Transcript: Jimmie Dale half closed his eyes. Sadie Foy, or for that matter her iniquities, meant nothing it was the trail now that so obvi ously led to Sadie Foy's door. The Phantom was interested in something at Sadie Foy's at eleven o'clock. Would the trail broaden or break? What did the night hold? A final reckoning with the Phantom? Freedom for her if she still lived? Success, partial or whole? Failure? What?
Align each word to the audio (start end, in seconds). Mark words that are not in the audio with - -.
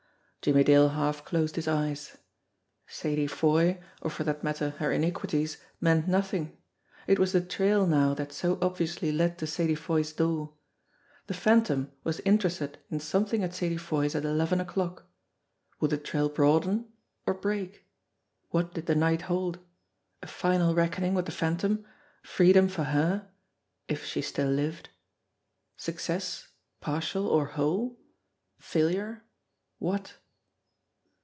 Jimmie 0.43 0.63
Dale 0.63 0.89
half 0.89 1.23
closed 1.23 1.55
his 1.55 1.67
eyes. 1.67 2.17
Sadie 2.87 3.27
Foy, 3.27 3.79
or 4.01 4.09
for 4.09 4.23
that 4.23 4.43
matter 4.43 4.71
her 4.79 4.91
iniquities, 4.91 5.57
meant 5.79 6.07
nothing 6.07 6.57
it 7.05 7.19
was 7.19 7.31
the 7.33 7.41
trail 7.41 7.85
now 7.85 8.15
that 8.15 8.31
so 8.33 8.55
obvi 8.55 8.85
ously 8.85 9.11
led 9.11 9.37
to 9.37 9.45
Sadie 9.45 9.75
Foy's 9.75 10.11
door. 10.13 10.55
The 11.27 11.35
Phantom 11.35 11.91
was 12.03 12.21
interested 12.21 12.79
in 12.89 12.99
something 12.99 13.43
at 13.43 13.53
Sadie 13.53 13.77
Foy's 13.77 14.15
at 14.15 14.25
eleven 14.25 14.59
o'clock. 14.59 15.07
Would 15.79 15.91
the 15.91 15.99
trail 15.99 16.27
broaden 16.27 16.91
or 17.27 17.35
break? 17.35 17.85
What 18.49 18.73
did 18.73 18.87
the 18.87 18.95
night 18.95 19.21
hold? 19.21 19.59
A 20.23 20.27
final 20.27 20.73
reckoning 20.73 21.13
with 21.13 21.27
the 21.27 21.31
Phantom? 21.31 21.85
Freedom 22.23 22.67
for 22.67 22.85
her 22.85 23.29
if 23.87 24.05
she 24.05 24.23
still 24.23 24.49
lived? 24.49 24.89
Success, 25.77 26.47
partial 26.79 27.27
or 27.27 27.45
whole? 27.45 27.99
Failure? 28.57 29.23
What? 29.77 30.15